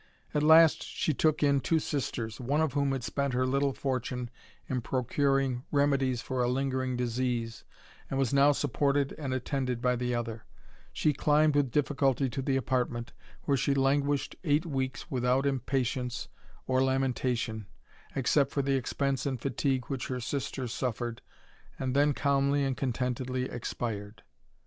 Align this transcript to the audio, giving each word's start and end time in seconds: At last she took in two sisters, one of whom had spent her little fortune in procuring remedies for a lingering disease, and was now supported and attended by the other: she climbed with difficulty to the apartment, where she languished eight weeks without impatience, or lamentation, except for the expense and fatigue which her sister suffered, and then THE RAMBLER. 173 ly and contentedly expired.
At 0.33 0.41
last 0.41 0.81
she 0.81 1.13
took 1.13 1.43
in 1.43 1.59
two 1.59 1.77
sisters, 1.77 2.39
one 2.39 2.59
of 2.59 2.73
whom 2.73 2.91
had 2.91 3.03
spent 3.03 3.35
her 3.35 3.45
little 3.45 3.71
fortune 3.71 4.31
in 4.67 4.81
procuring 4.81 5.63
remedies 5.69 6.23
for 6.23 6.41
a 6.41 6.47
lingering 6.47 6.97
disease, 6.97 7.63
and 8.09 8.17
was 8.17 8.33
now 8.33 8.51
supported 8.51 9.13
and 9.19 9.31
attended 9.31 9.79
by 9.79 9.95
the 9.95 10.15
other: 10.15 10.43
she 10.91 11.13
climbed 11.13 11.53
with 11.55 11.69
difficulty 11.69 12.31
to 12.31 12.41
the 12.41 12.55
apartment, 12.57 13.13
where 13.43 13.55
she 13.55 13.75
languished 13.75 14.35
eight 14.43 14.65
weeks 14.65 15.11
without 15.11 15.45
impatience, 15.45 16.29
or 16.65 16.81
lamentation, 16.81 17.67
except 18.15 18.49
for 18.49 18.63
the 18.63 18.73
expense 18.75 19.27
and 19.27 19.39
fatigue 19.39 19.85
which 19.85 20.07
her 20.07 20.19
sister 20.19 20.67
suffered, 20.67 21.21
and 21.77 21.95
then 21.95 22.11
THE 22.13 22.21
RAMBLER. 22.25 22.49
173 22.49 22.59
ly 22.59 22.67
and 22.67 22.75
contentedly 22.75 23.55
expired. 23.55 24.23